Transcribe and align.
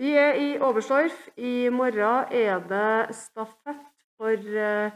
Vi 0.00 0.14
er 0.16 0.38
i 0.40 0.52
Overstorf. 0.64 1.16
I 1.36 1.68
morgen 1.68 2.30
er 2.32 2.62
det 2.70 3.16
stafett 3.18 3.82
for 4.16 4.32
eh, 4.32 4.94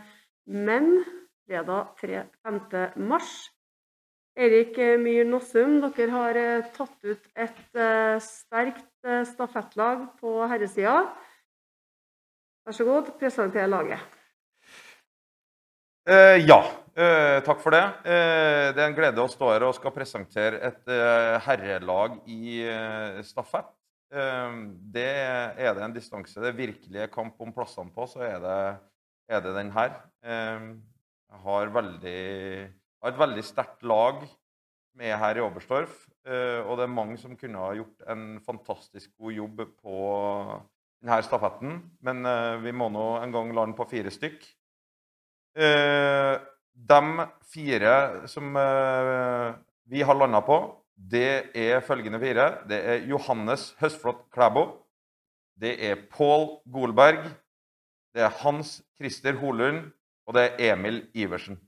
menn. 0.48 1.02
Fredag 1.44 1.90
3 2.00 2.22
5. 2.40 2.96
mars. 3.04 3.34
Erik 4.32 4.80
Myhr 5.02 5.28
Nossum, 5.28 5.76
dere 5.84 6.08
har 6.14 6.40
eh, 6.40 6.70
tatt 6.72 6.96
ut 7.04 7.28
et 7.36 7.76
eh, 7.76 8.16
sterkt 8.24 9.12
stafettlag 9.28 10.08
på 10.22 10.38
herresida. 10.48 10.96
Vær 12.64 12.80
så 12.80 12.88
god, 12.88 13.12
presenter 13.20 13.68
laget. 13.68 14.00
Eh, 16.08 16.40
ja, 16.48 16.62
eh, 16.96 17.44
takk 17.44 17.60
for 17.60 17.76
det. 17.76 17.84
Eh, 18.08 18.72
det 18.72 18.80
er 18.80 18.88
en 18.88 18.96
glede 18.96 19.20
å 19.20 19.28
stå 19.28 19.52
her 19.52 19.68
og 19.68 19.76
skal 19.76 19.92
presentere 19.92 20.64
et 20.72 20.94
herrelag 21.44 22.22
i 22.24 22.62
stafett. 23.20 23.68
Eh, 24.12 24.58
det 24.94 25.08
er 25.08 25.74
det 25.74 25.84
en 25.84 25.94
distanse 25.94 26.40
det 26.40 26.52
er 26.52 27.12
kamp 27.12 27.40
om 27.40 27.52
plassene 27.52 27.92
på, 27.94 28.06
så 28.06 28.24
er 28.26 28.38
det, 28.42 28.58
er 29.28 29.40
det 29.40 29.54
den 29.56 29.72
her. 29.72 30.00
Eh, 30.22 30.72
jeg 31.34 31.42
har, 31.42 31.70
veldig, 31.74 32.20
har 33.02 33.12
et 33.12 33.18
veldig 33.18 33.44
sterkt 33.44 33.82
lag 33.82 34.22
med 34.94 35.16
her 35.18 35.38
i 35.38 35.42
Oberstdorf. 35.42 36.06
eh, 36.26 36.60
og 36.62 36.78
det 36.78 36.86
er 36.86 36.94
mange 36.94 37.18
som 37.18 37.36
kunne 37.36 37.58
ha 37.58 37.74
gjort 37.74 38.04
en 38.10 38.40
fantastisk 38.44 39.10
god 39.18 39.32
jobb 39.32 39.62
på 39.82 39.96
denne 41.02 41.22
stafetten. 41.26 41.80
Men 42.00 42.24
eh, 42.26 42.56
vi 42.62 42.72
må 42.72 42.88
nå 42.92 43.06
en 43.20 43.34
gang 43.34 43.52
lande 43.56 43.76
på 43.76 43.88
fire 43.90 44.12
stykk. 44.14 44.46
Eh, 45.58 46.34
de 46.74 47.26
fire 47.46 48.26
som 48.26 48.48
vi 49.86 50.00
har 50.02 50.16
landa 50.18 50.40
på, 50.42 50.56
det 50.96 51.50
er 51.58 51.82
følgende 51.82 52.20
fire. 52.22 52.46
Det 52.68 52.78
er 52.78 53.06
Johannes 53.10 53.74
Høstflot 53.80 54.26
Klæbo. 54.32 54.66
Det 55.60 55.74
er 55.90 56.06
Pål 56.10 56.48
Golberg. 56.72 57.24
Det 58.14 58.22
er 58.22 58.34
Hans 58.42 58.80
Christer 58.98 59.36
Holund. 59.40 59.90
Og 60.26 60.34
det 60.34 60.44
er 60.52 60.72
Emil 60.72 61.02
Iversen. 61.14 61.58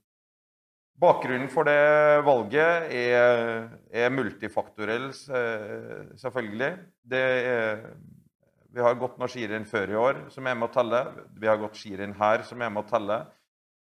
Bakgrunnen 0.97 1.49
for 1.53 1.67
det 1.67 2.23
valget 2.25 2.87
er, 2.89 3.67
er 3.93 4.09
multifaktorell, 4.09 5.11
eh, 5.13 6.07
selvfølgelig. 6.17 6.71
Er, 7.13 7.83
vi 8.73 8.81
har 8.81 8.97
gått 8.97 9.19
noen 9.19 9.29
skirenn 9.29 9.67
før 9.69 9.93
i 9.93 9.99
år 10.01 10.23
som 10.33 10.49
er 10.49 10.57
med 10.57 10.71
å 10.71 10.73
telle. 10.73 11.03
Vi 11.37 11.51
har 11.51 11.59
gått 11.61 11.77
skirenn 11.77 12.15
her 12.17 12.41
som 12.47 12.63
er 12.65 12.73
med 12.73 12.81
å 12.81 12.89
telle. 12.89 13.19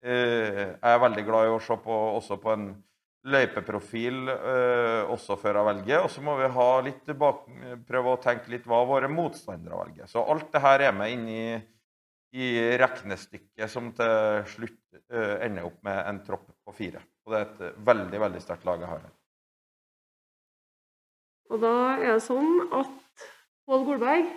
Eh, 0.01 0.73
Jeg 0.73 0.89
er 0.95 1.03
veldig 1.05 1.25
glad 1.27 1.51
i 1.51 1.53
å 1.53 1.61
se 1.61 1.77
på, 1.85 1.99
også 2.17 2.39
på 2.41 2.55
en 2.55 2.65
løypeprofil 3.23 4.27
eh, 4.33 5.11
også 5.11 5.37
før 5.39 5.59
jeg 5.59 5.67
velger. 5.69 6.03
Og 6.03 6.11
så 6.11 6.23
må 6.25 6.35
vi 6.39 6.49
ha 6.57 6.69
litt 6.83 7.13
bak, 7.19 7.45
prøve 7.87 8.15
å 8.15 8.21
tenke 8.23 8.51
litt 8.51 8.67
hva 8.69 8.83
våre 8.87 9.11
motstandere 9.11 9.79
velger. 9.79 10.09
Så 10.11 10.23
alt 10.23 10.51
det 10.53 10.63
her 10.63 10.87
er 10.89 10.95
med 10.97 11.15
inn 11.15 11.25
i, 11.31 11.47
i 12.35 12.51
regnestykket 12.81 13.71
som 13.71 13.91
til 13.95 14.43
slutt 14.55 15.01
eh, 15.07 15.35
ender 15.47 15.69
opp 15.69 15.79
med 15.87 15.99
en 16.03 16.23
tropp 16.27 16.49
på 16.63 16.75
fire. 16.75 17.03
Og 17.23 17.33
det 17.35 17.41
er 17.41 17.51
et 17.51 17.83
veldig, 17.91 18.23
veldig 18.27 18.43
sterkt 18.43 18.67
lag 18.67 18.83
jeg 18.83 18.91
har 18.91 19.05
her. 19.05 19.17
Og 21.53 21.61
da 21.61 21.75
er 21.99 22.15
det 22.15 22.23
sånn 22.25 22.63
at 22.73 23.27
Pål 23.63 23.83
Golberg, 23.87 24.31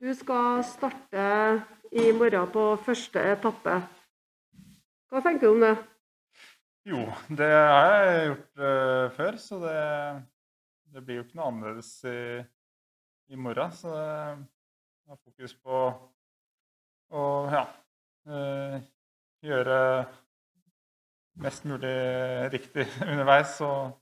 du 0.00 0.12
skal 0.16 0.62
starte 0.64 1.24
i 1.92 2.12
morgen 2.16 2.48
på 2.52 2.62
første 2.84 3.20
etappe. 3.34 3.74
Hva 5.12 5.20
tenker 5.24 5.50
du 5.50 5.52
om 5.52 5.60
det? 5.64 5.74
Jo, 6.84 7.00
det 7.32 7.46
har 7.48 8.02
jeg 8.04 8.24
gjort 8.28 8.58
uh, 8.60 9.12
før, 9.16 9.36
så 9.40 9.58
det, 9.62 9.76
det 10.92 11.02
blir 11.04 11.16
jo 11.16 11.22
ikke 11.24 11.38
noe 11.38 11.46
annerledes 11.48 11.92
i, 12.04 12.18
i 13.32 13.38
morgen. 13.40 13.70
Så 13.72 13.92
jeg 13.94 15.14
har 15.14 15.20
fokus 15.22 15.54
på 15.64 15.78
å 17.14 17.22
ja, 17.54 17.62
uh, 18.28 18.76
gjøre 19.48 19.78
mest 21.40 21.64
mulig 21.70 21.94
riktig 22.52 22.84
underveis 23.10 23.54
og, 23.64 23.94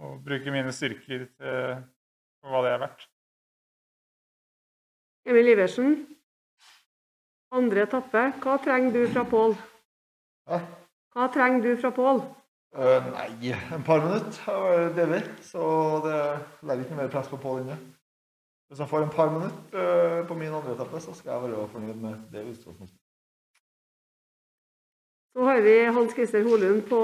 og 0.00 0.22
bruke 0.24 0.54
mine 0.54 0.72
styrker 0.72 1.26
til, 1.28 1.82
hva 2.44 2.62
det 2.64 2.70
er 2.72 2.80
verdt. 2.86 3.04
Emil 5.28 5.52
Iversen, 5.52 5.92
andre 7.52 7.84
etappe. 7.84 8.24
Hva 8.40 8.56
trenger 8.64 8.96
du 8.96 9.04
fra 9.12 9.26
Pål? 9.28 9.54
Ja. 10.48 10.62
Hva 11.14 11.28
trenger 11.30 11.62
du 11.62 11.76
fra 11.78 11.92
Pål? 11.94 12.24
Uh, 12.74 13.06
nei, 13.14 13.52
en 13.74 13.84
par 13.86 14.02
minutter 14.02 14.88
det 14.96 15.06
vært. 15.12 15.36
Så 15.46 15.62
det 16.02 16.18
legger 16.66 16.88
ikke 16.88 16.98
mer 16.98 17.12
press 17.12 17.30
på 17.30 17.38
Pål 17.42 17.62
inne. 17.62 17.78
Hvis 18.68 18.82
han 18.82 18.90
får 18.90 19.06
en 19.06 19.14
par 19.14 19.30
minutter 19.30 19.78
uh, 19.78 20.26
på 20.26 20.36
min 20.38 20.50
andre 20.50 20.74
etappe, 20.74 21.00
så 21.00 21.14
skal 21.14 21.36
jeg 21.36 21.46
være 21.46 21.70
fornøyd 21.72 22.02
med 22.02 22.28
det 22.34 22.44
utgangspunktet. 22.50 23.00
Så 25.34 25.46
har 25.48 25.60
vi 25.62 25.74
Hans 25.96 26.12
Christer 26.14 26.44
Holund 26.46 26.84
på 26.86 27.00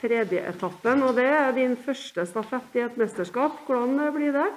tredje 0.00 0.42
etappen, 0.48 1.04
og 1.06 1.14
det 1.16 1.24
er 1.24 1.54
din 1.56 1.76
første 1.76 2.26
stafett 2.28 2.76
i 2.76 2.84
et 2.84 2.98
mesterskap. 3.00 3.62
Hvordan 3.66 4.00
blir 4.16 4.32
det? 4.36 4.50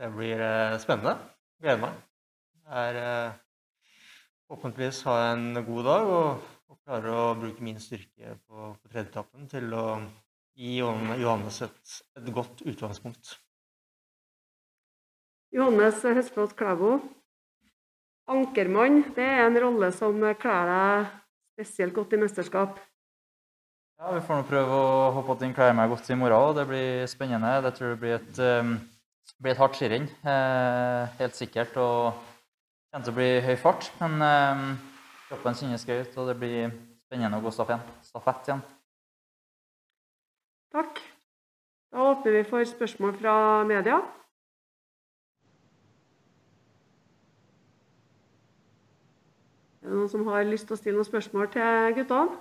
Det 0.00 0.12
blir 0.16 0.40
uh, 0.40 0.76
spennende. 0.80 1.18
Gleder 1.60 1.80
meg. 1.86 2.02
Jeg 2.64 2.88
er 2.88 2.96
eh, 2.96 3.32
forhåpentligvis 4.48 5.02
ha 5.04 5.14
en 5.32 5.64
god 5.66 5.84
dag 5.84 6.06
og 6.08 6.44
klarer 6.84 7.10
å 7.14 7.24
bruke 7.40 7.64
min 7.64 7.80
styrke 7.80 8.36
på, 8.44 8.74
på 8.76 8.92
tredjeetappen 8.92 9.48
til 9.50 9.72
å 9.74 9.86
gi 10.54 10.76
Johannes 10.78 11.62
et, 11.66 11.98
et 12.20 12.30
godt 12.34 12.62
utgangspunkt. 12.68 13.38
Johannes 15.54 16.00
Høstflot 16.02 16.56
Klæbo. 16.58 16.98
Ankermann, 18.30 19.02
det 19.16 19.24
er 19.24 19.44
en 19.44 19.60
rolle 19.60 19.90
som 19.92 20.16
kler 20.40 20.70
deg 20.70 21.12
spesielt 21.54 21.94
godt 21.94 22.16
i 22.16 22.20
mesterskap. 22.22 22.78
Ja, 24.00 24.14
Vi 24.16 24.22
får 24.26 24.40
nå 24.40 24.46
prøve 24.48 24.78
å 24.78 25.10
håpe 25.18 25.36
at 25.36 25.44
den 25.44 25.52
kler 25.54 25.76
meg 25.76 25.92
godt 25.92 26.08
i 26.10 26.16
morgen. 26.18 26.34
òg. 26.36 26.56
Det 26.56 26.64
blir 26.66 27.06
spennende. 27.06 27.52
Det 27.62 27.74
tror 27.76 27.92
jeg 27.92 28.00
blir 28.00 28.16
et, 28.16 28.40
um, 28.40 28.72
blir 29.38 29.52
et 29.52 29.60
hardt 29.60 29.78
skirenn. 29.78 30.08
Eh, 30.24 31.14
helt 31.20 31.38
sikkert. 31.38 31.76
Og 31.76 32.10
det 32.16 32.90
kommer 32.90 33.06
til 33.06 33.14
å 33.14 33.18
bli 33.20 33.30
høy 33.46 33.54
fart. 33.60 33.92
Men 34.00 34.18
um, 34.18 34.64
kroppen 35.34 35.56
kjennes 35.58 35.82
gøy 35.82 36.04
ut, 36.04 36.18
og 36.20 36.28
det 36.30 36.36
blir 36.38 36.74
spennende 37.08 37.40
å 37.40 37.42
gå 37.42 37.50
stafett, 37.50 38.46
igjen. 38.46 38.60
Takk. 40.74 41.00
Da 41.94 42.04
åpner 42.10 42.36
vi 42.36 42.42
for 42.46 42.66
spørsmål 42.66 43.16
fra 43.18 43.34
media. 43.66 43.98
Er 49.82 49.90
det 49.90 49.98
noen 49.98 50.10
som 50.10 50.26
har 50.30 50.46
lyst 50.46 50.68
til 50.70 50.78
å 50.78 50.80
stille 50.80 50.98
noen 50.98 51.10
spørsmål 51.10 51.50
til 51.54 51.96
guttene? 51.98 52.38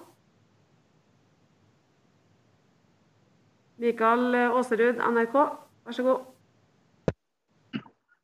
Mikael 3.84 4.38
Aaserud, 4.46 5.02
NRK, 5.02 5.40
vær 5.84 5.98
så 5.98 6.06
god. 6.06 6.30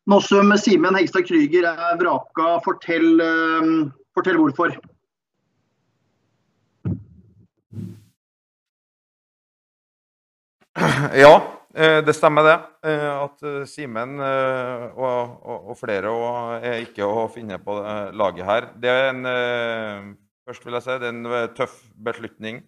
Nossum 0.09 0.53
Simen 0.57 0.95
Hegstad 0.97 1.27
Krüger 1.27 1.67
er 1.69 1.97
vraka. 1.99 2.53
Fortell, 2.65 3.19
eh, 3.21 3.89
fortell 4.19 4.39
hvorfor. 4.39 4.77
Ja, 11.13 11.33
eh, 11.75 11.99
det 12.05 12.13
stemmer 12.15 12.45
det. 12.45 12.57
Eh, 12.87 13.11
At 13.25 13.43
eh, 13.43 13.61
Simen 13.67 14.19
og, 14.19 15.37
og, 15.43 15.69
og 15.71 15.77
flere 15.79 16.11
er 16.63 16.83
ikke 16.85 17.07
å 17.07 17.27
finne 17.31 17.59
på 17.63 17.75
laget 18.15 18.47
her. 18.47 18.73
Det 18.79 18.89
er 18.89 19.13
en 19.13 20.17
Først 20.49 20.63
vil 20.65 20.73
jeg 20.73 20.81
si 20.81 20.93
det 20.97 21.05
er 21.05 21.13
en 21.13 21.51
tøff 21.53 21.73
beslutning. 21.93 22.63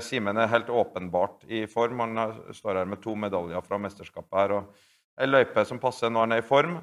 Simen 0.00 0.38
er 0.40 0.48
helt 0.48 0.70
åpenbart 0.72 1.42
i 1.52 1.66
form. 1.68 2.00
Han 2.00 2.38
står 2.56 2.78
her 2.80 2.88
med 2.88 3.02
to 3.04 3.12
medaljer 3.18 3.60
fra 3.66 3.76
mesterskapet 3.82 4.38
her. 4.38 4.54
og 4.56 5.20
Ei 5.20 5.28
løype 5.28 5.66
som 5.68 5.80
passer 5.82 6.08
når 6.08 6.24
han 6.24 6.32
er 6.32 6.40
i 6.40 6.46
form. 6.48 6.78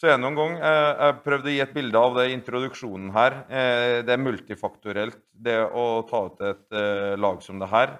Så 0.00 0.08
jeg 0.08 0.18
noen 0.18 0.38
gang 0.38 0.54
eh, 0.56 0.92
Jeg 1.06 1.18
prøvde 1.26 1.50
å 1.50 1.52
gi 1.54 1.60
et 1.62 1.74
bilde 1.76 2.00
av 2.00 2.16
det 2.16 2.28
i 2.30 2.34
introduksjonen 2.36 3.12
her. 3.14 3.36
Eh, 3.48 3.98
Det 4.06 4.14
er 4.14 4.22
multifaktorelt, 4.22 5.20
det 5.32 5.58
å 5.68 5.86
ta 6.08 6.24
ut 6.26 6.42
et 6.48 6.78
eh, 6.78 7.12
lag 7.20 7.42
som 7.44 7.60
det 7.62 7.68
her. 7.72 7.96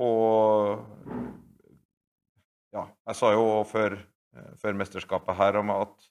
Og 0.00 0.86
ja, 2.72 2.84
jeg 3.10 3.18
sa 3.18 3.32
jo 3.34 3.44
før, 3.68 3.98
før 4.62 4.78
mesterskapet 4.78 5.36
her 5.36 5.58
om 5.60 5.72
at 5.74 6.06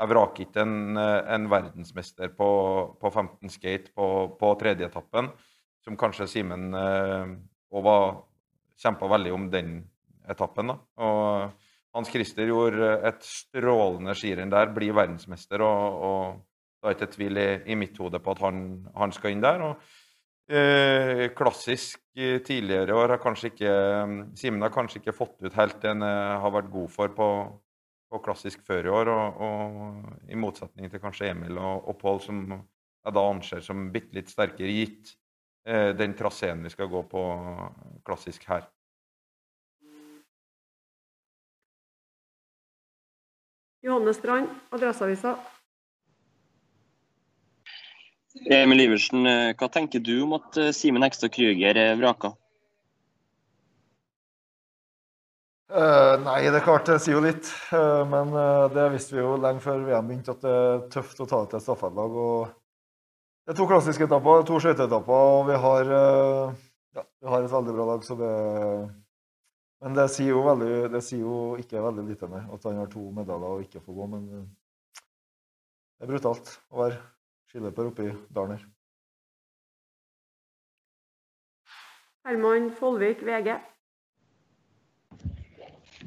jeg 0.00 0.10
vraker 0.10 0.44
ikke 0.46 0.64
en, 0.64 0.98
en 0.98 1.46
verdensmester 1.52 2.32
på, 2.36 2.50
på 3.00 3.12
15 3.12 3.52
skate 3.52 3.92
på, 3.96 4.06
på 4.40 4.52
tredje 4.60 4.88
etappen, 4.88 5.30
som 5.84 5.96
kanskje 6.00 6.28
Simen 6.28 6.70
var 6.72 8.04
kjempa 8.80 9.08
veldig 9.12 9.32
om 9.36 9.48
den 9.52 9.74
etappen. 10.28 10.72
da. 10.72 10.78
Og 11.04 11.69
Hans 11.96 12.10
Christer 12.12 12.46
gjorde 12.46 12.92
et 13.08 13.24
strålende 13.26 14.14
skirenn 14.14 14.52
der, 14.52 14.70
blir 14.74 14.94
verdensmester. 14.94 15.64
og, 15.66 16.04
og 16.06 16.46
det 16.80 16.88
er 16.88 16.96
ikke 16.96 17.14
tvil 17.14 17.40
i, 17.40 17.48
i 17.72 17.76
mitt 17.76 17.98
hode 18.00 18.20
på 18.22 18.32
at 18.32 18.44
han, 18.44 18.62
han 18.96 19.12
skal 19.12 19.34
inn 19.34 19.42
der. 19.44 19.64
og 19.66 19.82
Eh, 20.50 21.28
klassisk 21.38 22.00
eh, 22.18 22.40
tidligere 22.42 22.94
år 22.98 23.12
har 23.12 23.20
kanskje 23.22 23.52
ikke 23.52 23.74
Simen 24.34 24.64
har 24.64 24.72
kanskje 24.74 24.98
ikke 24.98 25.14
fått 25.14 25.36
ut 25.44 25.54
helt 25.54 25.76
det 25.78 25.92
han 25.92 26.02
eh, 26.02 26.40
har 26.42 26.50
vært 26.50 26.72
god 26.72 26.90
for 26.90 27.12
på, 27.14 27.28
på 28.10 28.20
klassisk 28.24 28.64
før 28.66 28.88
i 28.88 28.90
år. 28.90 29.12
Og, 29.14 29.44
og 29.46 30.26
i 30.26 30.38
motsetning 30.38 30.90
til 30.90 31.02
kanskje 31.02 31.30
Emil 31.30 31.60
og, 31.60 31.86
og 31.86 31.98
Pål, 32.00 32.18
som 32.24 32.42
jeg 32.50 33.14
da 33.14 33.24
anser 33.28 33.62
som 33.62 33.86
bitte 33.94 34.18
litt 34.18 34.32
sterkere, 34.32 34.74
gitt 34.74 35.14
eh, 35.70 35.92
den 35.94 36.18
traseen 36.18 36.66
vi 36.66 36.74
skal 36.74 36.90
gå 36.90 37.04
på 37.14 37.24
klassisk 38.08 38.50
her. 38.50 38.66
Johanne 43.82 44.12
Strand, 44.14 44.48
Adresseavisa. 44.70 45.38
Emil 48.50 48.84
Iversen, 48.84 49.26
eh, 49.26 49.54
hva 49.58 49.68
tenker 49.72 50.02
du 50.04 50.20
om 50.22 50.36
at 50.36 50.58
eh, 50.60 50.70
Simen 50.76 51.02
Hekstad 51.02 51.32
Krüger 51.34 51.76
er 51.76 51.96
vraka? 51.98 52.34
Uh, 55.70 56.16
nei, 56.24 56.40
det 56.50 56.58
er 56.58 56.64
klart 56.66 56.88
det 56.90 56.96
sier 56.98 57.14
jo 57.14 57.22
litt. 57.22 57.46
Uh, 57.70 58.02
men 58.10 58.32
uh, 58.34 58.66
det 58.74 58.88
visste 58.94 59.14
vi 59.14 59.22
jo 59.22 59.36
lenge 59.38 59.62
før 59.62 59.84
VM 59.86 60.08
begynte, 60.08 60.34
at 60.34 60.42
det 60.42 60.54
er 60.54 60.80
tøft 60.90 61.22
å 61.22 61.28
ta 61.30 61.44
det 61.44 61.52
til 61.52 61.60
et 61.60 61.66
stafettlag. 61.66 62.16
Det 63.46 63.54
er 63.54 63.58
to 63.58 63.68
klassiske 63.70 64.08
etapper, 64.08 64.42
to 64.48 64.58
skøyteetapper, 64.62 65.28
og 65.36 65.46
vi 65.48 65.60
har, 65.62 65.92
ja, 66.98 67.04
vi 67.22 67.30
har 67.32 67.46
et 67.46 67.54
veldig 67.54 67.76
bra 67.78 67.86
lag. 67.92 68.04
så 68.06 68.18
det... 68.18 68.34
Men 69.80 69.94
det 69.96 70.10
sier, 70.12 70.34
jo 70.34 70.42
veldig, 70.44 70.90
det 70.92 71.00
sier 71.04 71.22
jo 71.24 71.36
ikke 71.60 71.80
veldig 71.80 72.02
lite 72.10 72.28
nei, 72.28 72.42
at 72.52 72.66
han 72.68 72.82
har 72.82 72.90
to 72.92 73.06
medaljer 73.16 73.54
og 73.54 73.62
ikke 73.64 73.80
får 73.80 73.96
gå. 73.96 74.08
Men 74.12 74.26
eh, 74.36 75.00
det 75.96 76.04
er 76.04 76.12
brutalt 76.12 76.52
å 76.68 76.82
være 76.82 77.00
skiløper 77.50 77.88
oppi 77.88 78.10
i 78.10 78.14
dalen 78.36 78.58
her. 78.58 78.68
Herman 82.28 82.68
Follvik, 82.76 83.24
VG. 83.24 83.54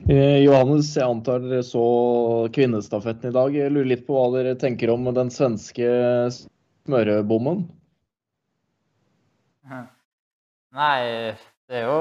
Eh, 0.04 0.40
Johannes, 0.44 0.94
jeg 0.94 1.10
antar 1.10 1.42
dere 1.42 1.66
så 1.66 1.84
kvinnestafetten 2.54 3.32
i 3.32 3.36
dag. 3.36 3.58
Jeg 3.58 3.74
lurer 3.74 3.90
litt 3.90 4.06
på 4.06 4.16
hva 4.20 4.30
dere 4.38 4.54
tenker 4.60 4.94
om 4.94 5.10
den 5.18 5.34
svenske 5.34 5.90
smørebommen? 6.86 7.66
Nei, 10.74 10.98
det 11.70 11.82
er 11.82 11.86
jo 11.90 12.00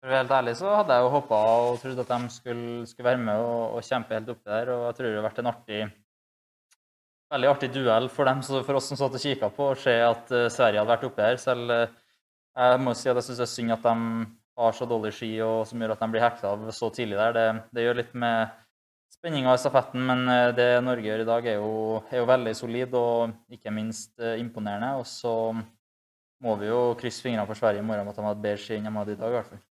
For 0.00 0.08
å 0.08 0.14
være 0.14 0.22
helt 0.22 0.32
ærlig 0.32 0.54
så 0.56 0.70
hadde 0.78 0.96
jeg 0.96 1.04
jo 1.04 1.10
håpa 1.12 1.38
og 1.60 1.80
trodd 1.82 1.98
at 2.00 2.12
de 2.14 2.32
skulle, 2.32 2.86
skulle 2.88 3.08
være 3.10 3.20
med 3.20 3.42
og, 3.44 3.76
og 3.76 3.84
kjempe 3.84 4.16
helt 4.16 4.30
oppi 4.32 4.48
der. 4.48 4.70
Og 4.72 4.86
jeg 4.86 4.96
tror 4.96 5.08
det 5.10 5.18
har 5.18 5.26
vært 5.26 5.42
en 5.42 5.50
artig 5.50 5.80
veldig 7.30 7.50
artig 7.50 7.70
duell 7.74 8.08
for 8.10 8.26
dem, 8.26 8.42
for 8.42 8.78
oss 8.78 8.90
som 8.90 8.98
satt 8.98 9.16
og 9.16 9.22
kikka 9.22 9.50
på, 9.54 9.70
å 9.70 9.78
se 9.78 9.94
at 10.02 10.32
eh, 10.34 10.48
Sverige 10.52 10.82
hadde 10.82 10.90
vært 10.94 11.06
oppi 11.06 11.24
her. 11.24 11.38
Selv 11.42 11.74
eh, 11.74 11.92
jeg 12.58 12.80
må 12.82 12.94
si 12.98 13.10
at 13.10 13.20
jeg 13.20 13.28
syns 13.28 13.42
det 13.42 13.46
er 13.46 13.52
synd 13.52 13.76
at 13.76 13.86
de 13.86 13.94
har 14.60 14.74
så 14.76 14.88
dårlig 14.88 15.12
ski 15.16 15.30
og 15.44 15.62
som 15.68 15.80
gjør 15.80 15.94
at 15.94 16.02
de 16.02 16.10
blir 16.12 16.24
hekta 16.24 16.54
av 16.54 16.66
så 16.76 16.90
tidlig 16.94 17.20
der. 17.20 17.36
Det, 17.36 17.46
det 17.76 17.86
gjør 17.86 18.00
litt 18.00 18.16
med 18.24 18.58
spenninga 19.14 19.54
i 19.54 19.62
stafetten, 19.62 20.04
men 20.10 20.26
eh, 20.32 20.50
det 20.58 20.70
Norge 20.86 21.06
gjør 21.06 21.24
i 21.24 21.30
dag, 21.30 21.50
er 21.52 21.60
jo, 21.60 22.00
er 22.10 22.22
jo 22.22 22.30
veldig 22.32 22.56
solid 22.58 22.98
og 22.98 23.56
ikke 23.58 23.74
minst 23.74 24.16
imponerende. 24.32 24.96
Og 25.00 25.06
så 25.08 25.34
må 26.40 26.56
vi 26.58 26.72
jo 26.72 26.84
krysse 26.98 27.22
fingrene 27.22 27.46
for 27.48 27.58
Sverige 27.58 27.84
i 27.84 27.86
morgen 27.86 28.08
om 28.08 28.14
at 28.14 28.18
de 28.18 28.26
har 28.26 28.38
et 28.38 28.46
bedre 28.48 28.64
ski 28.64 28.80
enn 28.80 28.88
de 28.88 28.96
hadde 28.96 29.14
i 29.14 29.20
dag, 29.20 29.30
i 29.30 29.38
hvert 29.38 29.52
fall. 29.52 29.66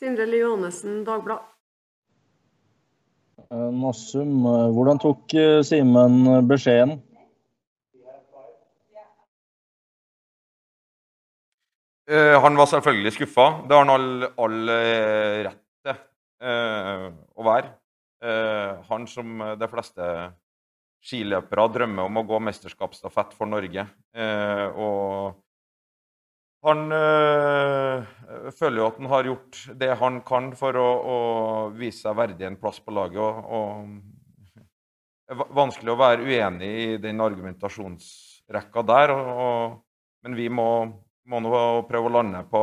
Sindre 0.00 0.24
Lie 0.24 0.40
Johannessen, 0.40 1.02
Dagbladet. 1.04 1.44
Eh, 3.50 3.70
Nassum, 3.76 4.46
eh, 4.48 4.68
hvordan 4.72 5.00
tok 5.02 5.34
eh, 5.36 5.60
Simen 5.66 6.46
beskjeden? 6.48 6.94
Eh, 12.08 12.36
han 12.40 12.56
var 12.56 12.70
selvfølgelig 12.72 13.12
skuffa. 13.18 13.46
Det 13.68 13.76
har 13.76 13.84
han 13.84 13.92
all, 13.92 14.24
all 14.40 14.72
eh, 14.72 15.42
rett 15.50 15.60
til 15.84 15.92
eh, 16.48 17.06
å 17.36 17.48
være. 17.50 17.74
Eh, 18.24 18.80
han 18.88 19.04
som 19.04 19.36
de 19.60 19.68
fleste 19.68 20.08
skiløpere 21.04 21.68
drømmer 21.76 22.08
om 22.08 22.22
å 22.22 22.24
gå 22.32 22.40
mesterskapsstafett 22.48 23.36
for 23.36 23.52
Norge. 23.52 23.84
Eh, 24.16 24.66
og 24.80 25.36
han 26.66 26.92
øh, 26.92 28.08
føler 28.52 28.82
jo 28.82 28.86
at 28.90 28.98
han 29.00 29.10
har 29.10 29.28
gjort 29.30 29.60
det 29.80 29.90
han 30.00 30.20
kan 30.28 30.50
for 30.58 30.76
å, 30.76 30.88
å 31.00 31.18
vise 31.72 32.04
seg 32.04 32.18
verdig 32.18 32.48
en 32.48 32.58
plass 32.60 32.82
på 32.84 32.92
laget. 32.92 33.20
Og, 33.20 33.46
og 33.48 34.66
det 35.24 35.36
er 35.36 35.54
vanskelig 35.56 35.94
å 35.94 36.00
være 36.00 36.26
uenig 36.26 36.70
i 36.82 36.98
den 37.00 37.22
argumentasjonsrekka 37.24 38.84
der. 38.92 39.14
Og, 39.16 39.78
men 40.26 40.36
vi 40.36 40.50
må, 40.52 40.68
må 41.32 41.40
nå 41.40 41.64
prøve 41.88 42.10
å 42.10 42.14
lande 42.18 42.44
på 42.50 42.62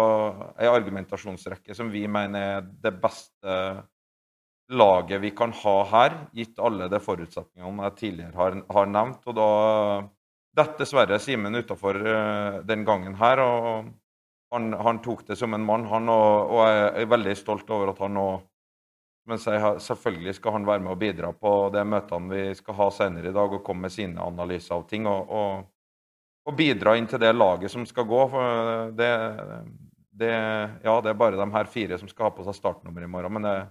ei 0.61 0.69
argumentasjonsrekke 0.69 1.77
som 1.77 1.89
vi 1.89 2.05
mener 2.11 2.57
er 2.59 2.67
det 2.83 2.93
beste 3.01 3.55
laget 4.77 5.23
vi 5.23 5.31
kan 5.31 5.53
ha 5.63 5.75
her, 5.87 6.15
gitt 6.35 6.59
alle 6.59 6.89
de 6.91 6.99
forutsetningene 6.99 7.87
jeg 7.87 7.97
tidligere 8.01 8.35
har, 8.35 8.61
har 8.75 8.89
nevnt. 8.91 9.23
Og 9.25 9.37
da 9.37 9.49
detter 10.57 10.83
dessverre 10.83 11.21
Simen 11.21 11.55
utafor 11.55 12.01
den 12.67 12.85
gangen 12.85 13.15
her. 13.21 13.39
og 13.45 13.93
han, 14.51 14.73
han 14.73 15.01
tok 15.03 15.25
det 15.27 15.37
som 15.37 15.53
en 15.53 15.65
mann, 15.65 15.85
han, 15.91 16.09
og, 16.09 16.51
og 16.55 16.61
jeg 16.65 17.03
er 17.03 17.09
veldig 17.11 17.35
stolt 17.37 17.69
over 17.75 17.91
at 17.91 17.99
han 18.03 18.15
nå 18.15 18.27
men 19.27 19.39
selvfølgelig 19.39 20.37
skal 20.37 20.55
han 20.55 20.65
være 20.67 20.79
med 20.85 20.93
og 20.93 20.99
bidra 21.01 21.33
på 21.35 21.49
de 21.73 21.81
møtene 21.83 22.31
vi 22.31 22.43
skal 22.55 22.77
ha 22.77 22.85
senere 22.95 23.27
i 23.27 23.35
dag, 23.35 23.53
og 23.57 23.63
komme 23.65 23.87
med 23.87 23.91
sine 23.91 24.23
analyser 24.23 24.77
av 24.77 24.85
ting. 24.87 25.07
Og, 25.11 25.33
og, 25.35 25.65
og 26.47 26.55
bidra 26.55 26.93
inn 26.95 27.09
til 27.11 27.19
det 27.19 27.33
laget 27.35 27.73
som 27.73 27.83
skal 27.89 28.07
gå. 28.07 28.21
For 28.31 28.93
det, 28.95 29.09
det, 30.21 30.31
ja, 30.85 30.93
det 31.03 31.11
er 31.11 31.19
bare 31.19 31.35
de 31.35 31.49
her 31.57 31.71
fire 31.73 31.99
som 31.99 32.07
skal 32.07 32.29
ha 32.29 32.37
på 32.37 32.47
seg 32.47 32.55
startnummer 32.55 33.03
i 33.03 33.11
morgen. 33.17 33.35
Men 33.35 33.49
det 33.49 33.57
er 33.57 33.67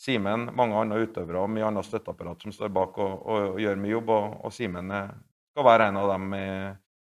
Simen, 0.00 0.46
mange 0.56 0.78
andre 0.78 1.02
utøvere 1.02 1.42
og 1.42 1.50
mye 1.52 1.66
annet 1.66 1.84
støtteapparat 1.84 2.46
som 2.46 2.54
står 2.54 2.70
bak 2.72 2.94
og, 3.02 3.26
og, 3.26 3.58
gjør 3.60 3.82
mye 3.82 3.96
jobb. 3.96 4.14
Og 4.14 4.54
Simen 4.54 4.94
er- 4.94 5.10
skal 5.50 5.66
være 5.66 5.90
en 5.90 5.98
av 5.98 6.08
dem 6.12 6.32
i, 6.34 6.46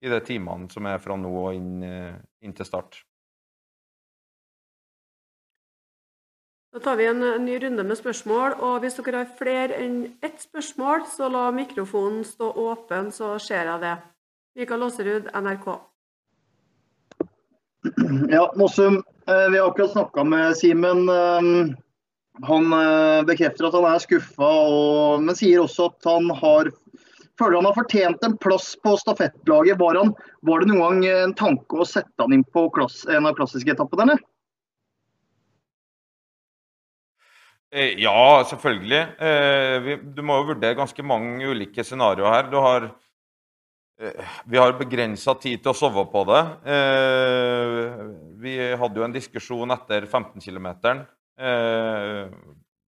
i 0.07 0.11
de 0.13 0.21
timene 0.25 0.71
som 0.71 0.87
er 0.87 1.01
fra 1.03 1.17
nå 1.19 1.31
og 1.31 1.55
inn, 1.57 1.83
eh, 1.83 2.15
inn 2.45 2.55
til 2.55 2.69
start. 2.69 3.01
Da 6.75 6.83
tar 6.85 6.99
vi 7.01 7.09
en 7.09 7.25
ny 7.43 7.57
runde 7.63 7.83
med 7.83 7.97
spørsmål, 7.99 8.59
og 8.63 8.83
hvis 8.85 8.99
dere 9.01 9.25
har 9.25 9.37
flere 9.39 9.79
enn 9.81 10.03
ett 10.23 10.43
spørsmål, 10.45 11.07
så 11.09 11.31
la 11.33 11.49
mikrofonen 11.51 12.21
stå 12.29 12.53
åpen, 12.53 13.09
så 13.11 13.39
ser 13.43 13.71
jeg 13.73 13.83
det. 13.83 13.95
Mikael 14.59 14.85
Aaserud, 14.87 15.31
NRK. 15.33 15.69
Ja, 18.29 18.45
Mossum, 18.59 19.01
eh, 19.27 19.47
vi 19.49 19.59
har 19.59 19.71
akkurat 19.71 19.95
snakka 19.97 20.25
med 20.29 20.57
Simen. 20.61 21.09
eh, 21.09 21.75
Han 22.47 22.71
bekrefter 23.27 23.67
at 23.67 23.75
han 23.75 23.85
er 23.89 23.99
skuffa, 23.99 25.19
men 25.19 25.35
sier 25.35 25.65
også 25.65 25.89
at 25.91 26.07
han 26.07 26.29
har 26.31 26.69
føler 27.39 27.61
han 27.61 27.69
har 27.71 27.77
fortjent 27.77 28.25
en 28.27 28.37
plass 28.41 28.73
på 28.83 28.97
stafettlaget. 29.01 29.79
Var, 29.81 30.01
han, 30.01 30.15
var 30.47 30.63
det 30.63 30.71
noen 30.73 30.83
gang 30.83 31.07
en 31.13 31.37
tanke 31.39 31.79
å 31.79 31.87
sette 31.89 32.25
han 32.25 32.35
inn 32.35 32.45
på 32.45 32.69
klass, 32.75 33.05
en 33.11 33.29
av 33.29 33.39
klassiske 33.39 33.75
etappene, 33.77 34.09
eller? 34.09 34.27
Eh, 37.71 37.99
Ja, 38.01 38.45
selvfølgelig. 38.49 39.03
Eh, 39.21 39.99
du 40.01 40.23
må 40.25 40.41
jo 40.41 40.55
vurdere 40.55 40.79
ganske 40.79 41.05
mange 41.05 41.45
ulike 41.45 41.85
scenarioer 41.85 42.33
her. 42.33 42.51
Du 42.51 42.57
har, 42.57 42.91
eh, 44.01 44.37
vi 44.47 44.57
har 44.57 44.73
begrensa 44.79 45.35
tid 45.41 45.63
til 45.63 45.73
å 45.73 45.77
sove 45.77 46.07
på 46.11 46.25
det. 46.25 46.43
Vi 48.41 48.57
hadde 48.77 48.97
jo 48.97 49.05
en 49.05 49.13
diskusjon 49.13 49.71
etter 49.71 50.07
15 50.07 50.41
km. 50.41 51.07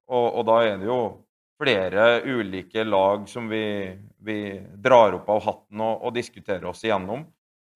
Og 0.09 0.45
da 0.45 0.61
er 0.63 0.77
det 0.77 0.87
jo 0.87 1.25
flere 1.59 2.21
ulike 2.23 2.85
lag 2.85 3.27
som 3.27 3.49
vi, 3.49 3.99
vi 4.19 4.37
drar 4.75 5.13
opp 5.19 5.29
av 5.31 5.41
hatten 5.45 5.81
og, 5.81 6.03
og 6.07 6.13
diskuterer 6.15 6.65
oss 6.69 6.83
igjennom. 6.83 7.25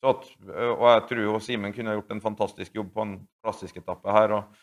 At, 0.03 0.25
og 0.43 0.83
jeg 0.89 1.03
tror 1.07 1.21
jo 1.23 1.38
Simen 1.39 1.71
kunne 1.75 1.93
gjort 1.95 2.09
en 2.12 2.21
fantastisk 2.23 2.73
jobb 2.75 2.89
på 2.93 3.05
en 3.05 3.13
klassisk 3.43 3.77
etappe 3.79 4.12
her. 4.12 4.33
og 4.35 4.57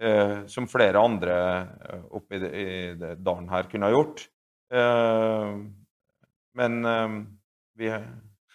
eh, 0.00 0.46
som 0.48 0.68
flere 0.70 1.00
andre 1.02 1.34
eh, 1.90 2.04
oppe 2.16 2.38
i, 2.38 2.38
det- 2.40 2.52
i 2.56 3.14
dalen 3.20 3.48
her 3.52 3.68
kunne 3.68 3.90
ha 3.90 3.92
gjort. 3.92 4.22
Eh, 4.72 5.58
men 6.56 6.78
eh, 6.84 7.18
vi 7.76 7.90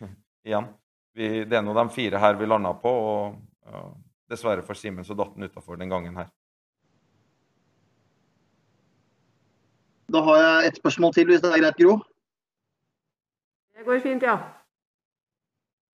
Igjen. 0.50 0.72
Vi, 1.14 1.28
det 1.46 1.60
er 1.60 1.62
nå 1.68 1.76
de 1.78 1.86
fire 1.94 2.18
her 2.18 2.34
vi 2.40 2.48
landa 2.50 2.72
på, 2.74 2.90
og 2.90 3.36
ja, 3.70 3.84
dessverre 4.34 4.64
for 4.66 4.74
Simen 4.76 5.06
så 5.06 5.14
datt 5.14 5.36
han 5.38 5.46
utafor 5.46 5.78
den 5.78 5.92
gangen 5.94 6.18
her. 6.18 6.32
Da 10.14 10.22
har 10.26 10.42
jeg 10.42 10.72
et 10.72 10.80
spørsmål 10.82 11.14
til, 11.16 11.30
hvis 11.30 11.42
det 11.46 11.52
er 11.54 11.62
greit, 11.64 11.78
Gro. 11.80 12.00
Det 13.74 13.84
går 13.88 14.00
fint, 14.04 14.22
ja. 14.22 14.38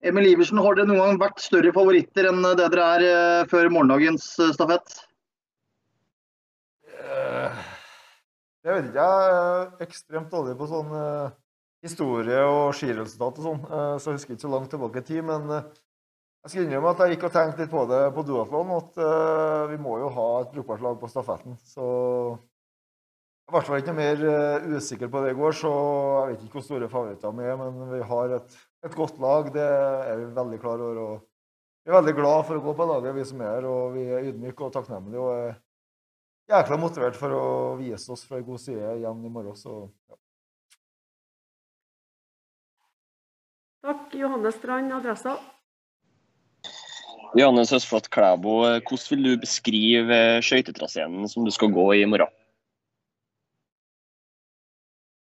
Emil 0.03 0.29
Iversen, 0.29 0.59
har 0.63 0.75
dere 0.77 0.87
noen 0.87 0.99
gang 1.01 1.19
vært 1.19 1.41
større 1.43 1.71
favoritter 1.75 2.29
enn 2.29 2.43
det 2.43 2.53
dere 2.59 2.87
er 2.95 3.05
eh, 3.07 3.47
før 3.51 3.67
morgendagens 3.71 4.27
eh, 4.39 4.53
stafett? 4.55 4.95
Eh, 6.87 7.59
Jeg 8.63 8.75
vet 8.75 8.87
ikke, 8.89 9.03
jeg 9.03 9.33
er 9.39 9.83
ekstremt 9.87 10.31
dårlig 10.31 10.55
på 10.59 10.67
sånn 10.67 10.89
historie 11.83 12.41
og 12.43 12.73
skiresultat 12.75 13.37
og 13.39 13.45
sånn, 13.45 13.61
så 13.71 14.11
jeg 14.11 14.17
husker 14.17 14.35
ikke 14.35 14.43
så 14.43 14.51
langt 14.51 14.67
tilbake 14.73 14.99
i 14.99 15.05
tid. 15.07 15.21
Men 15.23 15.47
jeg 15.47 16.51
skal 16.51 16.65
innrømme 16.65 16.91
at 16.91 17.03
jeg 17.05 17.15
gikk 17.15 17.23
og 17.29 17.35
tenkte 17.37 17.63
litt 17.63 17.71
på 17.71 17.85
det 17.87 18.01
på 18.17 18.25
duatlon, 18.27 18.73
at 18.75 18.99
vi 19.71 19.79
må 19.79 19.95
jo 20.03 20.11
ha 20.11 20.27
et 20.41 20.51
brukbart 20.51 20.83
lag 20.83 20.99
på 20.99 21.07
stafetten. 21.07 21.55
Så 21.63 21.87
i 23.49 23.53
hvert 23.55 23.65
fall 23.65 23.81
ikke 23.81 23.95
mer 23.97 24.19
eh, 24.29 24.67
usikker 24.77 25.09
på 25.09 25.23
det 25.23 25.33
i 25.33 25.37
går, 25.37 25.55
så 25.57 25.69
jeg 25.71 26.35
vet 26.35 26.43
ikke 26.45 26.59
hvor 26.59 26.65
store 26.67 26.89
favoritter 26.91 27.33
vi 27.33 27.47
er, 27.49 27.57
men 27.57 27.79
vi 27.89 28.01
har 28.11 28.35
et, 28.37 28.59
et 28.85 28.97
godt 28.97 29.17
lag. 29.23 29.49
Det 29.55 29.65
er 29.65 30.19
vi 30.19 30.27
veldig 30.35 30.59
klar 30.61 30.83
over. 30.85 30.99
og 31.05 31.25
vi 31.83 31.89
er 31.89 31.97
veldig 31.97 32.13
glad 32.19 32.45
for 32.45 32.59
å 32.59 32.61
gå 32.61 32.75
på 32.77 32.85
laget, 32.85 33.15
vi 33.15 33.25
som 33.25 33.41
er 33.41 33.55
her, 33.55 33.65
og 33.65 33.95
vi 33.95 34.05
er 34.13 34.29
ydmyke 34.29 34.67
og 34.67 34.73
takknemlige. 34.75 35.23
og 35.23 35.47
er 35.47 35.57
jækla 36.49 36.77
motivert 36.81 37.17
for 37.17 37.33
å 37.33 37.45
vise 37.79 38.13
oss 38.13 38.25
fra 38.29 38.37
en 38.37 38.45
god 38.45 38.61
side 38.61 38.95
igjen 38.99 39.25
i 39.25 39.31
morgen. 39.33 39.57
Så 39.57 39.77
ja. 40.09 40.19
Takk, 43.89 44.13
Johannes 44.19 44.59
Strand, 44.59 44.93
Adressa. 44.93 45.39
Johannes 47.37 47.71
Høsflot 47.73 48.09
Klæbo, 48.13 48.63
eh, 48.65 48.81
hvordan 48.81 49.09
vil 49.13 49.25
du 49.27 49.41
beskrive 49.41 50.15
eh, 50.17 50.41
skøytetraseen 50.45 51.25
som 51.29 51.45
du 51.45 51.53
skal 51.53 51.73
gå 51.73 51.85
i 51.97 52.03
i 52.03 52.09
morgen? 52.09 52.33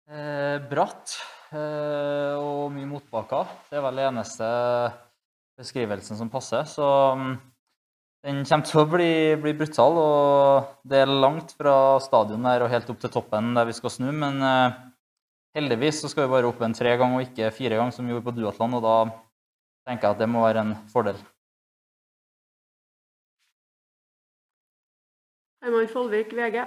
Bratt 0.09 1.19
eh, 1.53 2.35
og 2.39 2.73
mye 2.73 2.89
motbakker. 2.89 3.51
Det 3.69 3.79
er 3.79 3.85
vel 3.85 4.01
den 4.01 4.11
eneste 4.13 4.49
beskrivelsen 5.59 6.19
som 6.19 6.31
passer. 6.33 6.65
Så 6.69 6.87
mm, 7.19 7.33
den 8.27 8.43
kommer 8.49 8.69
til 8.69 8.83
å 8.83 8.89
bli, 8.89 9.13
bli 9.43 9.55
brutal. 9.59 10.01
Og 10.01 10.73
det 10.89 11.03
er 11.03 11.13
langt 11.13 11.55
fra 11.59 11.99
stadion 12.05 12.47
der 12.49 12.65
og 12.65 12.73
helt 12.73 12.91
opp 12.93 13.01
til 13.03 13.13
toppen 13.13 13.55
der 13.59 13.69
vi 13.69 13.77
skal 13.77 13.93
snu. 13.93 14.09
Men 14.13 14.41
eh, 14.45 14.79
heldigvis 15.59 16.03
så 16.03 16.13
skal 16.13 16.27
vi 16.27 16.37
bare 16.37 16.51
opp 16.51 16.63
en 16.65 16.77
tre 16.77 16.97
ganger 16.97 17.21
og 17.21 17.29
ikke 17.29 17.53
fire 17.55 17.81
ganger, 17.81 17.97
som 17.97 18.07
vi 18.07 18.17
gjorde 18.17 18.31
på 18.31 18.37
duatlon. 18.39 18.79
Og 18.81 18.87
da 18.87 18.97
tenker 19.89 20.09
jeg 20.09 20.17
at 20.17 20.25
det 20.25 20.33
må 20.33 20.47
være 20.47 20.65
en 20.65 20.77
fordel. 20.93 21.21
Herman 25.59 25.89
Follvik, 25.91 26.33
VG. 26.33 26.63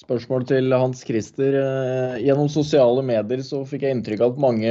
Spørsmål 0.00 0.46
til 0.48 0.72
Hans 0.72 1.02
Christer. 1.04 1.56
Eh, 1.60 2.14
Gjennom 2.24 2.48
sosiale 2.48 3.02
medier 3.04 3.42
så 3.44 3.60
fikk 3.68 3.84
jeg 3.84 3.98
inntrykk 3.98 4.22
av 4.24 4.32
at 4.32 4.40
mange 4.40 4.70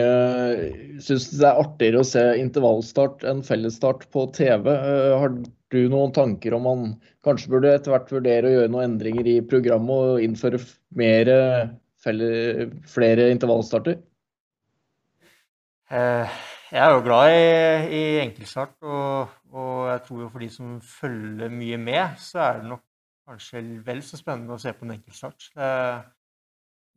syns 1.05 1.27
det 1.35 1.45
er 1.45 1.61
artigere 1.61 2.01
å 2.01 2.07
se 2.07 2.23
intervallstart 2.41 3.27
enn 3.29 3.43
fellesstart 3.45 4.07
på 4.13 4.25
TV. 4.33 4.71
Eh, 4.73 5.13
Har 5.21 5.35
du 5.37 5.79
noen 5.93 6.15
tanker 6.15 6.57
om 6.57 6.65
man 6.65 6.89
kanskje 7.25 7.53
burde 7.53 7.75
etter 7.77 7.93
hvert 7.93 8.09
vurdere 8.15 8.49
å 8.49 8.55
gjøre 8.55 8.73
noen 8.73 8.87
endringer 8.95 9.29
i 9.29 9.37
programmet 9.45 10.15
og 10.15 10.25
innføre 10.25 10.63
mer 10.97 11.29
flere 11.99 13.29
intervallstarter? 13.29 13.99
Eh, 15.93 16.41
Jeg 16.73 16.85
er 16.85 16.91
jo 16.93 17.05
glad 17.05 17.33
i, 17.33 17.45
i 17.97 18.03
enkeltstart, 18.25 18.75
og, 18.81 19.29
og 19.53 19.87
jeg 19.89 20.05
tror 20.05 20.19
jo 20.21 20.33
for 20.33 20.41
de 20.45 20.49
som 20.53 20.75
følger 20.85 21.49
mye 21.53 21.77
med, 21.81 22.17
så 22.21 22.43
er 22.45 22.59
det 22.59 22.69
nok 22.73 22.83
kanskje 23.29 23.61
vel 23.85 24.01
så 24.05 24.17
spennende 24.19 24.55
å 24.55 24.61
se 24.61 24.73
på 24.75 24.87
en 24.87 24.95
enkeltstart. 24.97 25.51
Det, 25.55 25.69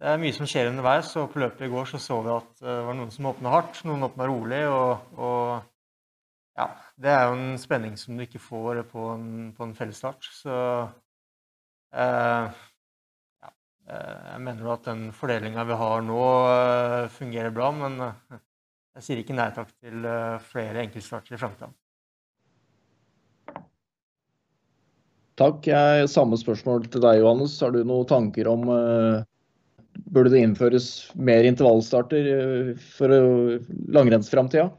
det 0.03 0.09
er 0.11 0.23
mye 0.23 0.35
som 0.35 0.49
skjer 0.51 0.71
underveis, 0.73 1.13
og 1.21 1.29
på 1.33 1.43
løpet 1.43 1.67
i 1.67 1.71
går 1.73 1.93
så, 1.93 2.01
så 2.03 2.19
vi 2.25 2.33
at 2.35 2.65
det 2.65 2.79
var 2.89 2.97
noen 2.99 3.13
som 3.15 3.29
åpna 3.31 3.53
hardt, 3.53 3.85
noen 3.87 4.09
åpna 4.09 4.27
rolig, 4.31 4.65
og, 4.71 5.13
og 5.21 6.59
ja, 6.59 6.67
det 7.01 7.13
er 7.13 7.23
jo 7.29 7.37
en 7.39 7.61
spenning 7.61 7.97
som 8.01 8.17
du 8.17 8.27
ikke 8.27 8.43
får 8.43 8.83
på 8.91 9.07
en, 9.15 9.29
på 9.57 9.67
en 9.67 9.77
fellesstart. 9.77 10.29
Så 10.37 10.57
eh, 11.97 12.49
ja, 13.43 13.53
eh, 13.89 14.25
jeg 14.33 14.43
mener 14.49 14.67
jo 14.67 14.75
at 14.75 14.89
den 14.91 15.07
fordelinga 15.17 15.65
vi 15.69 15.79
har 15.85 16.05
nå, 16.05 16.25
eh, 16.57 17.07
fungerer 17.15 17.55
bra, 17.57 17.71
men 17.77 18.01
eh, 18.09 18.43
jeg 18.99 19.07
sier 19.07 19.23
ikke 19.23 19.39
nei 19.39 19.49
takk 19.57 19.73
til 19.79 20.05
eh, 20.05 20.43
flere 20.51 20.85
enkeltstarter 20.85 21.39
i 21.39 21.41
framtida. 21.41 21.73
Takk. 25.41 25.65
Samme 26.13 26.37
spørsmål 26.37 26.85
til 26.93 27.03
deg, 27.05 27.23
Johannes. 27.23 27.55
Har 27.63 27.73
du 27.73 27.81
noen 27.89 28.09
tanker 28.09 28.51
om 28.53 28.67
uh, 28.69 29.23
Burde 30.13 30.33
det 30.33 30.43
innføres 30.45 30.87
mer 31.17 31.45
intervallstarter 31.45 32.29
eh, 32.33 32.69
for 32.97 33.13
å- 33.13 33.59
langrennsframtida? 33.93 34.71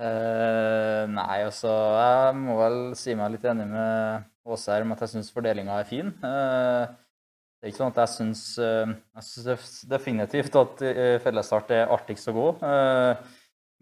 Uh, 0.00 1.04
nei, 1.12 1.42
altså 1.44 1.68
Jeg 1.68 2.36
må 2.40 2.54
vel 2.56 2.78
si 2.96 3.12
meg 3.18 3.34
litt 3.34 3.44
enig 3.50 3.66
med 3.68 4.22
Åse 4.48 4.72
her 4.72 4.86
om 4.86 4.94
at 4.94 5.02
jeg 5.04 5.12
syns 5.12 5.32
fordelinga 5.34 5.76
er 5.82 5.86
fin. 5.88 6.08
Det 6.22 7.66
er 7.66 7.68
ikke 7.68 7.82
sånn 7.82 7.92
at 7.92 8.00
jeg 8.00 8.12
syns 8.14 8.44
Jeg 8.56 9.58
definitivt 9.90 10.56
at 10.56 10.80
fellesstart 11.26 11.74
er 11.76 11.92
artigst 11.92 12.30
å 12.32 12.34
gå. 12.38 12.46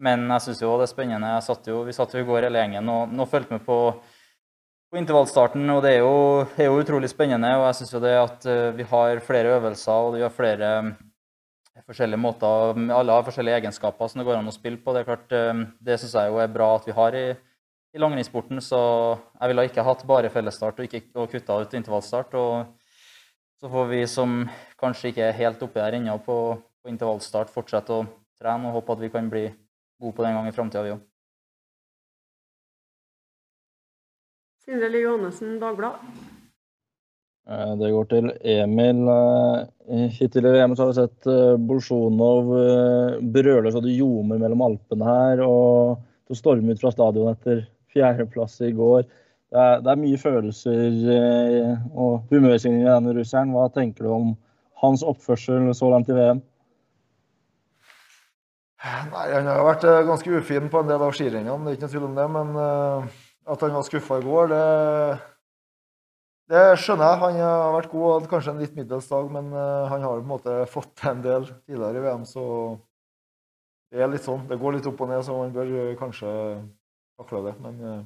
Men 0.03 0.25
jeg 0.35 0.43
syns 0.49 0.61
jo 0.65 0.73
det 0.81 0.89
er 0.89 0.91
spennende. 0.91 1.31
Satt 1.45 1.69
jo, 1.71 1.79
vi 1.87 1.95
satt 1.95 2.13
jo 2.13 2.21
i 2.21 2.27
går 2.27 2.49
hele 2.49 2.61
gjengen 2.61 2.91
og 2.91 3.15
nå 3.15 3.25
fulgte 3.31 3.55
med 3.55 3.63
på 3.65 3.79
intervallstarten, 4.97 5.69
og 5.69 5.83
det 5.85 5.91
er 5.97 5.99
jo, 6.01 6.45
er 6.57 6.69
jo 6.69 6.79
utrolig 6.81 7.09
spennende. 7.11 7.51
Og 7.59 7.67
jeg 7.67 7.77
syns 7.79 7.93
jo 7.93 8.01
det 8.01 8.15
at 8.17 8.47
eh, 8.49 8.71
vi 8.77 8.87
har 8.89 9.21
flere 9.25 9.53
øvelser, 9.59 10.07
og 10.07 10.15
vi 10.15 10.23
har 10.25 10.33
flere 10.33 10.71
forskjellige 11.87 12.19
måter 12.19 12.75
Alle 12.91 13.13
har 13.15 13.23
forskjellige 13.23 13.61
egenskaper 13.61 14.09
som 14.09 14.19
det 14.19 14.25
går 14.27 14.39
an 14.39 14.49
å 14.49 14.55
spille 14.55 14.81
på. 14.81 14.93
Det 14.93 15.03
er 15.03 15.09
klart, 15.11 15.35
eh, 15.35 15.61
det 15.85 15.99
syns 16.01 16.17
jeg 16.17 16.33
jo 16.33 16.41
er 16.41 16.51
bra 16.53 16.71
at 16.75 16.89
vi 16.89 16.95
har 16.97 17.17
i, 17.17 17.27
i 17.93 18.01
langrennssporten. 18.01 18.61
Så 18.65 18.79
jeg 19.39 19.51
ville 19.51 19.67
ikke 19.69 19.85
hatt 19.85 20.05
bare 20.09 20.33
fellesstart 20.33 20.81
og 20.81 20.89
ikke 20.89 21.05
og 21.15 21.29
kutta 21.35 21.59
ut 21.61 21.77
intervallstart. 21.77 22.33
Og 22.33 23.61
så 23.61 23.69
får 23.69 23.91
vi 23.93 24.01
som 24.07 24.41
kanskje 24.79 25.13
ikke 25.13 25.27
er 25.27 25.37
helt 25.37 25.61
oppe 25.61 25.83
der 25.83 25.99
ennå 25.99 26.17
på, 26.25 26.39
på 26.81 26.89
intervallstart, 26.89 27.53
fortsette 27.53 27.93
å 27.93 28.07
trene 28.39 28.71
og 28.71 28.79
håpe 28.79 28.95
at 28.95 29.05
vi 29.05 29.13
kan 29.13 29.29
bli 29.29 29.45
gode 29.99 30.15
på 30.15 30.25
den 30.25 30.37
gang 30.37 30.47
i 30.47 30.55
framtida, 30.55 30.85
vi 30.87 30.95
òg. 30.95 31.08
Sindre 34.69 34.89
Lie 34.93 35.01
Johannessen, 35.01 35.55
Dagbladet. 35.61 36.01
Eh, 37.49 37.71
Det 37.79 37.91
går 37.91 38.09
til 38.11 38.27
Emil. 38.45 38.99
Eh, 39.09 40.09
Hittil 40.13 40.45
i 40.45 40.51
VM 40.53 40.75
så 40.77 40.85
har 40.85 40.91
vi 40.91 40.97
sett 40.99 41.25
eh, 41.27 41.55
Bolsjunov 41.57 42.51
brøle 43.33 43.71
så 43.73 43.81
det 43.81 43.95
ljomer 43.97 44.37
mellom 44.37 44.61
Alpene 44.61 45.07
her. 45.07 45.41
Og 45.41 45.97
så 46.29 46.37
storme 46.37 46.75
ut 46.77 46.83
fra 46.83 46.91
stadion 46.93 47.31
etter 47.33 47.63
fjerdeplass 47.89 48.59
i 48.61 48.69
går. 48.77 49.07
Det 49.49 49.57
er, 49.57 49.79
det 49.81 49.89
er 49.89 50.03
mye 50.03 50.17
følelser 50.21 50.99
eh, 51.15 51.71
og 51.97 52.29
humørsvingninger 52.29 52.85
i 52.85 52.91
denne 52.93 53.15
russeren. 53.17 53.55
Hva 53.55 53.65
tenker 53.73 54.05
du 54.05 54.11
om 54.13 54.35
hans 54.83 55.01
oppførsel 55.01 55.71
så 55.73 55.89
langt 55.89 56.13
i 56.13 56.17
VM? 56.19 56.43
Nei, 59.09 59.25
Han 59.33 59.49
har 59.49 59.65
vært 59.65 59.89
eh, 59.89 60.03
ganske 60.05 60.37
ufin 60.37 60.69
på 60.69 60.83
en 60.83 60.93
del 60.93 61.01
av 61.01 61.17
skirennene, 61.17 61.57
det 61.65 61.73
er 61.73 61.79
ikke 61.79 61.87
noe 61.87 61.95
tvil 61.95 62.07
om 62.11 62.21
det. 62.21 62.27
Men 62.37 62.53
eh, 62.61 63.17
at 63.49 63.65
han 63.65 63.75
var 63.75 63.85
skuffa 63.87 64.19
i 64.19 64.25
går, 64.25 64.51
det, 64.51 64.65
det 66.53 66.65
skjønner 66.81 67.07
jeg. 67.07 67.21
Han 67.23 67.39
har 67.43 67.73
vært 67.77 67.89
god 67.93 68.05
og 68.05 68.13
hadde 68.17 68.31
kanskje 68.33 68.53
en 68.53 68.61
litt 68.63 68.77
middels 68.77 69.09
dag, 69.09 69.31
men 69.33 69.49
eh, 69.53 69.87
han 69.93 70.05
har 70.05 70.19
på 70.19 70.25
en 70.25 70.31
måte 70.33 70.59
fått 70.69 71.05
en 71.09 71.25
del 71.25 71.49
tidligere 71.65 72.01
i 72.01 72.05
VM, 72.05 72.27
så 72.29 72.45
det 73.89 74.03
er 74.03 74.11
litt 74.11 74.25
sånn. 74.25 74.45
Det 74.49 74.59
går 74.61 74.77
litt 74.77 74.87
opp 74.89 75.01
og 75.01 75.09
ned, 75.09 75.23
så 75.25 75.37
man 75.37 75.53
bør 75.55 75.73
eh, 75.81 75.95
kanskje 75.99 76.29
takle 77.19 77.41
det. 77.47 77.55
Men 77.63 77.81
eh, 77.81 78.01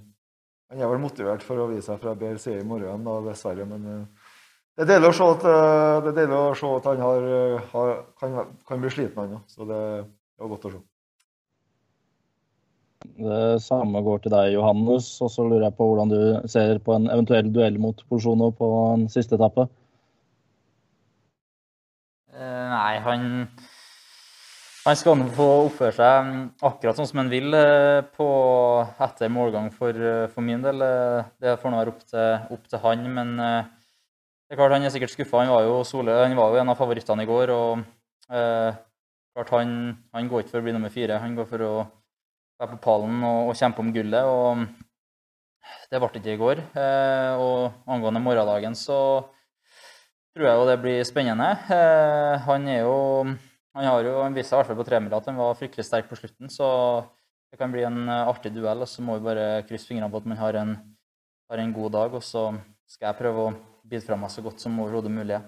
han 0.71 0.83
er 0.83 0.93
vel 0.93 1.03
motivert 1.03 1.43
for 1.45 1.59
å 1.59 1.67
vise 1.69 1.89
seg 1.89 1.99
fra 2.01 2.15
bedre 2.15 2.39
side 2.41 2.63
i 2.63 2.67
morgen, 2.67 3.03
da, 3.05 3.17
dessverre. 3.27 3.67
Men 3.67 3.89
eh, 3.91 4.31
det 4.73 4.85
er 4.85 4.93
deilig 4.95 5.11
å 5.11 5.17
se 5.19 5.27
at, 5.35 5.43
eh, 5.49 6.31
å 6.33 6.55
se 6.57 6.71
at 6.79 6.87
han 6.89 7.03
har, 7.03 7.27
eh, 7.35 7.67
har, 7.75 7.91
kan, 8.19 8.39
kan 8.65 8.81
bli 8.81 8.93
sliten, 8.95 9.19
han. 9.35 9.43
Så 9.51 9.67
det, 9.69 9.81
det 10.07 10.45
var 10.45 10.55
godt 10.55 10.69
å 10.69 10.73
se. 10.77 10.81
Det 13.13 13.61
samme 13.61 14.01
går 14.01 14.23
til 14.23 14.33
deg, 14.33 14.55
Johannes. 14.55 15.09
Og 15.21 15.29
så 15.31 15.45
lurer 15.45 15.67
jeg 15.67 15.77
på 15.77 15.87
hvordan 15.89 16.09
du 16.13 16.47
ser 16.49 16.79
på 16.83 16.95
en 16.95 17.09
eventuell 17.13 17.51
duell 17.53 17.77
mot 17.81 18.01
Bolsjunov 18.09 18.55
på 18.57 18.69
en 18.95 19.05
siste 19.11 19.37
etappe. 19.37 19.67
Eh, 22.33 22.65
Nei, 22.73 22.95
han, 23.05 23.27
han 24.87 24.97
skal 24.97 25.19
nå 25.19 25.29
få 25.37 25.47
oppføre 25.67 25.93
seg 25.93 26.33
akkurat 26.65 26.97
sånn 26.97 27.11
som 27.11 27.21
han 27.21 27.29
vil 27.31 27.53
eh, 27.53 28.01
på, 28.17 28.27
etter 29.05 29.29
målgang 29.29 29.69
for, 29.75 29.93
eh, 29.93 30.25
for 30.33 30.45
min 30.45 30.65
del. 30.65 30.81
Det 31.37 31.59
får 31.61 31.69
nå 31.69 31.83
være 31.83 31.93
opp 31.93 32.03
til, 32.09 32.49
opp 32.57 32.65
til 32.71 32.83
han, 32.87 33.05
men 33.13 33.35
det 33.37 34.57
er 34.57 34.59
klart 34.59 34.73
han 34.75 34.83
er 34.85 34.91
sikkert 34.93 35.13
skuffa. 35.13 35.45
Han 35.45 35.53
han 35.53 36.35
var 36.37 36.49
jo 36.53 36.59
en 36.61 36.69
av 36.69 36.77
favorittene 36.77 37.23
i 37.23 37.29
går. 37.29 37.49
og 37.49 37.85
eh, 38.29 38.75
klart 39.33 39.49
han, 39.49 39.97
han 40.13 40.27
går 40.29 40.43
ikke 40.43 40.51
for 40.51 40.61
å 40.61 40.65
bli 40.65 40.73
nummer 40.75 40.93
fire. 40.93 41.17
Han 41.21 41.35
går 41.37 41.47
for 41.49 41.61
å 41.65 41.73
være 42.59 42.75
på 42.75 42.81
pallen 42.83 43.21
og, 43.25 43.51
og 43.51 43.57
kjempe 43.59 43.83
om 43.83 43.93
gullet. 43.95 44.23
og 44.23 44.65
Det 45.91 46.01
ble 46.01 46.11
ikke 46.19 46.35
i 46.35 46.41
går. 46.41 46.61
Eh, 46.77 47.41
og 47.41 47.87
angående 47.87 48.21
morgendagen 48.23 48.77
så 48.77 48.99
tror 50.33 50.47
jeg 50.49 50.59
jo 50.59 50.69
det 50.69 50.77
blir 50.81 51.01
spennende. 51.07 51.49
Eh, 51.73 52.35
han 52.47 52.69
er 52.69 52.85
jo 52.85 52.95
han 53.73 53.87
har 53.89 54.05
jo 54.05 54.21
vist 54.35 54.51
seg 54.51 54.57
i 54.57 54.61
hvert 54.61 54.69
fall 54.69 54.77
på 54.77 54.85
tremila 54.85 55.17
at 55.17 55.27
han 55.31 55.39
var 55.39 55.57
fryktelig 55.57 55.85
sterk 55.87 56.05
på 56.05 56.17
slutten, 56.19 56.45
så 56.45 56.67
det 57.49 57.57
kan 57.57 57.71
bli 57.73 57.81
en 57.85 58.03
eh, 58.05 58.29
artig 58.29 58.53
duell. 58.53 58.85
og 58.85 58.89
Så 58.89 59.01
må 59.05 59.17
vi 59.17 59.27
bare 59.27 59.63
krysse 59.69 59.89
fingrene 59.89 60.11
på 60.13 60.21
at 60.21 60.29
man 60.29 60.41
har 60.41 60.57
en, 60.61 60.75
har 61.49 61.61
en 61.61 61.73
god 61.73 61.91
dag. 61.97 62.13
Og 62.17 62.23
så 62.25 62.51
skal 62.89 63.09
jeg 63.11 63.19
prøve 63.21 63.47
å 63.47 63.53
bidra 63.89 64.17
meg 64.17 64.33
så 64.33 64.41
godt 64.45 64.61
som 64.63 64.79
overhodet 64.81 65.13
mulig. 65.13 65.41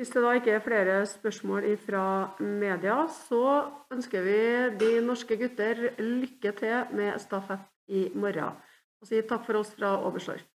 Hvis 0.00 0.14
det 0.14 0.20
da 0.24 0.30
ikke 0.32 0.54
er 0.56 0.62
flere 0.64 0.92
spørsmål 1.06 1.66
fra 1.76 2.02
media, 2.40 3.02
så 3.12 3.66
ønsker 3.92 4.22
vi 4.24 4.38
de 4.80 4.88
norske 5.04 5.36
gutter 5.36 5.82
lykke 6.00 6.52
til 6.56 6.94
med 6.96 7.18
stafett 7.20 7.66
i 7.92 8.06
morgen. 8.14 8.56
Og 9.02 9.10
sier 9.10 9.28
takk 9.28 9.44
for 9.44 9.60
oss 9.60 9.74
fra 9.76 9.98
Oberstdorf. 10.00 10.49